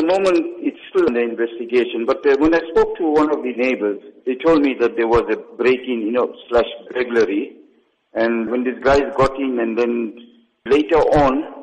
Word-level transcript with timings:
the 0.00 0.06
moment, 0.06 0.64
it's 0.64 0.80
still 0.88 1.06
the 1.06 1.20
investigation. 1.20 2.06
But 2.06 2.24
uh, 2.26 2.36
when 2.38 2.54
I 2.54 2.60
spoke 2.70 2.96
to 2.98 3.04
one 3.04 3.30
of 3.30 3.42
the 3.42 3.52
neighbors, 3.52 4.00
they 4.24 4.34
told 4.34 4.62
me 4.62 4.74
that 4.80 4.96
there 4.96 5.08
was 5.08 5.24
a 5.30 5.36
break-in, 5.56 6.00
you 6.00 6.12
know, 6.12 6.34
slash 6.48 6.68
burglary. 6.92 7.56
And 8.14 8.50
when 8.50 8.64
these 8.64 8.82
guys 8.82 9.02
got 9.16 9.38
in, 9.38 9.58
and 9.60 9.78
then 9.78 10.16
later 10.66 10.98
on, 10.98 11.54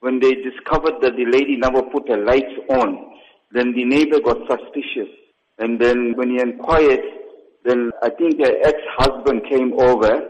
when 0.00 0.20
they 0.20 0.34
discovered 0.34 1.00
that 1.02 1.16
the 1.16 1.26
lady 1.30 1.56
never 1.56 1.82
put 1.82 2.08
her 2.08 2.24
lights 2.24 2.54
on, 2.70 3.12
then 3.52 3.72
the 3.72 3.84
neighbor 3.84 4.20
got 4.20 4.38
suspicious. 4.48 5.12
And 5.58 5.80
then 5.80 6.14
when 6.16 6.30
he 6.30 6.40
inquired, 6.40 7.04
then 7.64 7.90
I 8.02 8.10
think 8.10 8.38
her 8.40 8.54
ex-husband 8.64 9.42
came 9.48 9.72
over, 9.78 10.28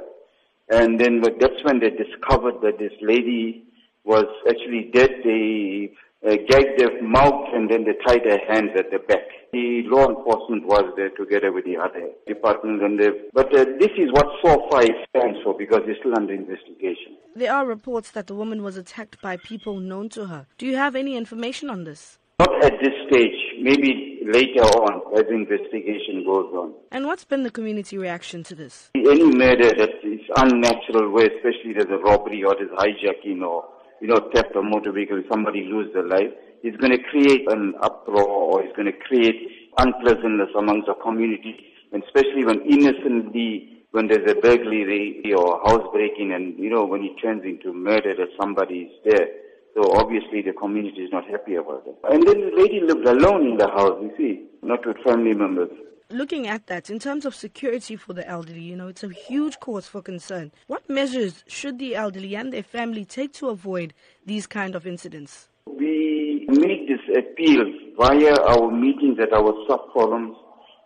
and 0.70 1.00
then 1.00 1.20
that's 1.20 1.62
when 1.64 1.80
they 1.80 1.90
discovered 1.90 2.60
that 2.62 2.78
this 2.78 2.92
lady 3.00 3.64
was 4.04 4.26
actually 4.48 4.90
dead. 4.92 5.10
They 5.24 5.92
uh, 6.26 6.36
gagged 6.48 6.80
her 6.80 7.02
mouth 7.02 7.48
and 7.52 7.70
then 7.70 7.84
they 7.84 7.92
tied 8.06 8.24
their 8.24 8.40
hands 8.48 8.70
at 8.76 8.90
the 8.90 8.98
back. 8.98 9.24
The 9.52 9.82
law 9.86 10.08
enforcement 10.08 10.66
was 10.66 10.84
there 10.96 11.10
together 11.10 11.52
with 11.52 11.64
the 11.64 11.76
other 11.76 12.10
departments 12.26 12.82
and 12.84 12.98
they, 12.98 13.10
but 13.32 13.54
uh, 13.54 13.64
this 13.78 13.90
is 13.96 14.10
what 14.12 14.26
4-5 14.44 14.88
stands 15.10 15.38
for 15.44 15.56
because 15.56 15.82
it's 15.86 16.00
still 16.00 16.16
under 16.16 16.34
investigation. 16.34 17.16
There 17.36 17.52
are 17.52 17.66
reports 17.66 18.10
that 18.12 18.26
the 18.26 18.34
woman 18.34 18.62
was 18.62 18.76
attacked 18.76 19.20
by 19.20 19.36
people 19.36 19.78
known 19.78 20.08
to 20.10 20.26
her. 20.26 20.46
Do 20.58 20.66
you 20.66 20.76
have 20.76 20.96
any 20.96 21.16
information 21.16 21.70
on 21.70 21.84
this? 21.84 22.18
Not 22.40 22.64
at 22.64 22.72
this 22.82 22.92
stage. 23.08 23.38
Maybe 23.60 24.20
later 24.26 24.62
on 24.62 25.16
as 25.16 25.24
the 25.28 25.34
investigation 25.34 26.24
goes 26.24 26.52
on. 26.52 26.74
And 26.90 27.06
what's 27.06 27.24
been 27.24 27.44
the 27.44 27.50
community 27.50 27.96
reaction 27.96 28.42
to 28.44 28.54
this? 28.54 28.90
Any 28.96 29.24
murder 29.24 29.70
that 29.70 29.90
is 30.02 30.20
unnatural 30.36 31.12
way, 31.12 31.26
especially 31.26 31.74
there's 31.74 31.90
a 31.90 32.02
robbery 32.02 32.42
or 32.42 32.56
there's 32.56 32.70
hijacking 32.70 33.42
or 33.42 33.64
you 34.04 34.10
know, 34.10 34.20
theft 34.34 34.54
of 34.54 34.64
motor 34.64 34.92
vehicle, 34.92 35.22
somebody 35.32 35.64
lose 35.64 35.90
their 35.94 36.06
life, 36.06 36.28
it's 36.62 36.76
going 36.76 36.92
to 36.92 37.02
create 37.04 37.50
an 37.50 37.72
uproar 37.80 38.28
or 38.28 38.62
it's 38.62 38.76
going 38.76 38.84
to 38.84 38.92
create 38.92 39.48
unpleasantness 39.78 40.50
amongst 40.58 40.88
the 40.88 40.94
community, 41.02 41.56
and 41.90 42.04
especially 42.04 42.44
when 42.44 42.60
innocently, 42.68 43.80
when 43.92 44.06
there's 44.08 44.30
a 44.30 44.34
burglary 44.34 45.32
or 45.32 45.58
housebreaking 45.64 46.34
and, 46.34 46.58
you 46.58 46.68
know, 46.68 46.84
when 46.84 47.02
it 47.02 47.16
turns 47.16 47.44
into 47.44 47.72
murder 47.72 48.14
that 48.14 48.28
somebody 48.38 48.92
is 48.92 48.92
there. 49.06 49.26
So 49.72 49.96
obviously 49.96 50.42
the 50.42 50.52
community 50.52 51.00
is 51.00 51.10
not 51.10 51.24
happy 51.24 51.54
about 51.54 51.84
it. 51.86 51.96
And 52.04 52.22
then 52.28 52.42
the 52.42 52.52
lady 52.60 52.80
lived 52.80 53.08
alone 53.08 53.52
in 53.52 53.56
the 53.56 53.68
house, 53.68 53.96
you 54.02 54.12
see, 54.18 54.44
not 54.60 54.86
with 54.86 54.98
family 54.98 55.32
members 55.32 55.70
looking 56.10 56.46
at 56.46 56.66
that 56.66 56.90
in 56.90 56.98
terms 56.98 57.24
of 57.24 57.34
security 57.34 57.96
for 57.96 58.12
the 58.12 58.26
elderly, 58.28 58.62
you 58.62 58.76
know, 58.76 58.88
it's 58.88 59.04
a 59.04 59.08
huge 59.08 59.58
cause 59.60 59.86
for 59.86 60.02
concern. 60.02 60.52
What 60.66 60.88
measures 60.88 61.44
should 61.46 61.78
the 61.78 61.94
elderly 61.96 62.34
and 62.34 62.52
their 62.52 62.62
family 62.62 63.04
take 63.04 63.32
to 63.34 63.48
avoid 63.48 63.94
these 64.24 64.46
kind 64.46 64.74
of 64.74 64.86
incidents? 64.86 65.48
We 65.66 66.46
make 66.50 66.88
this 66.88 67.00
appeal 67.16 67.64
via 67.98 68.34
our 68.34 68.70
meetings 68.70 69.18
at 69.20 69.32
our 69.32 69.54
sub 69.68 69.92
forums, 69.92 70.36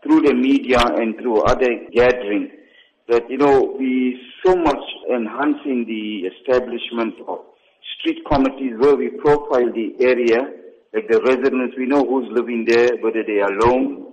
through 0.03 0.23
the 0.23 0.35
media 0.35 0.79
and 0.79 1.17
through 1.17 1.43
other 1.43 1.69
gatherings 1.93 2.51
that, 3.09 3.29
you 3.29 3.39
know, 3.39 3.75
we 3.79 4.21
so 4.45 4.55
much 4.55 4.85
enhancing 5.11 5.85
the 5.87 6.29
establishment 6.29 7.15
of 7.27 7.39
street 7.99 8.19
committees 8.31 8.75
where 8.79 8.95
we 8.95 9.09
profile 9.09 9.73
the 9.73 9.95
area, 10.01 10.39
like 10.95 11.09
the 11.09 11.21
residents, 11.25 11.75
we 11.77 11.87
know 11.87 12.05
who's 12.05 12.29
living 12.31 12.65
there, 12.67 12.91
whether 13.01 13.25
they 13.27 13.41
are 13.41 13.53
alone, 13.59 14.08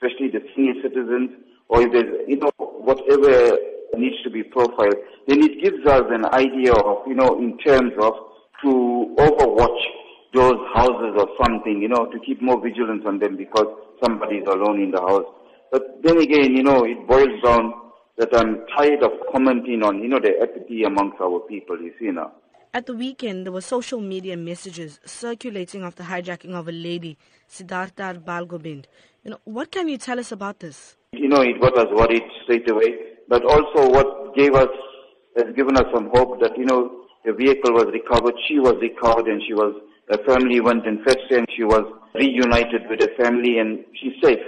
especially 0.00 0.28
the 0.28 0.40
senior 0.56 0.74
citizens, 0.82 1.30
or 1.68 1.82
if 1.82 1.92
there's, 1.92 2.28
you 2.28 2.36
know, 2.36 2.50
whatever 2.58 3.56
needs 3.96 4.16
to 4.22 4.30
be 4.30 4.42
profiled, 4.42 4.96
then 5.28 5.42
it 5.42 5.62
gives 5.62 5.84
us 5.86 6.02
an 6.10 6.24
idea 6.32 6.72
of, 6.72 7.06
you 7.06 7.14
know, 7.14 7.38
in 7.38 7.58
terms 7.58 7.92
of 8.00 8.14
to 8.62 9.14
overwatch 9.18 9.80
those 10.32 10.58
houses 10.74 11.14
or 11.16 11.28
something, 11.44 11.82
you 11.82 11.88
know, 11.88 12.06
to 12.06 12.18
keep 12.20 12.40
more 12.40 12.60
vigilance 12.60 13.02
on 13.06 13.18
them 13.18 13.36
because 13.36 13.66
somebody 14.02 14.36
is 14.36 14.46
alone 14.46 14.80
in 14.80 14.90
the 14.90 15.00
house. 15.00 15.26
But 15.70 16.02
then 16.02 16.18
again, 16.18 16.56
you 16.56 16.62
know, 16.62 16.84
it 16.84 17.06
boils 17.06 17.42
down 17.42 17.74
that 18.16 18.34
I'm 18.34 18.64
tired 18.76 19.02
of 19.02 19.12
commenting 19.32 19.82
on, 19.82 20.02
you 20.02 20.08
know, 20.08 20.20
the 20.20 20.32
apathy 20.42 20.84
amongst 20.84 21.20
our 21.20 21.40
people, 21.40 21.80
you 21.80 21.92
see 21.98 22.10
now. 22.10 22.32
At 22.72 22.86
the 22.86 22.94
weekend, 22.94 23.46
there 23.46 23.52
were 23.52 23.62
social 23.62 24.00
media 24.00 24.36
messages 24.36 25.00
circulating 25.04 25.82
of 25.82 25.96
the 25.96 26.04
hijacking 26.04 26.52
of 26.54 26.68
a 26.68 26.72
lady, 26.72 27.18
Siddhartha 27.48 28.22
Balgobind. 28.24 28.84
You 29.24 29.32
know, 29.32 29.40
what 29.42 29.72
can 29.72 29.88
you 29.88 29.98
tell 29.98 30.20
us 30.20 30.30
about 30.30 30.60
this? 30.60 30.96
You 31.12 31.28
know, 31.28 31.40
it 31.40 31.60
got 31.60 31.76
us 31.76 31.88
worried 31.90 32.22
straight 32.44 32.70
away, 32.70 32.94
but 33.28 33.44
also 33.44 33.90
what 33.90 34.36
gave 34.36 34.54
us, 34.54 34.68
has 35.36 35.52
given 35.56 35.76
us 35.76 35.86
some 35.92 36.10
hope 36.14 36.40
that, 36.42 36.56
you 36.56 36.64
know, 36.64 37.06
the 37.24 37.32
vehicle 37.32 37.72
was 37.72 37.86
recovered, 37.92 38.34
she 38.46 38.60
was 38.60 38.76
recovered 38.80 39.26
and 39.26 39.42
she 39.48 39.52
was, 39.52 39.74
her 40.08 40.22
family 40.24 40.60
went 40.60 40.86
and 40.86 41.02
fetched 41.02 41.26
her 41.30 41.38
and 41.38 41.48
she 41.56 41.64
was 41.64 41.82
reunited 42.14 42.82
with 42.88 43.00
her 43.00 43.14
family 43.20 43.58
and 43.58 43.84
she's 44.00 44.14
safe. 44.22 44.38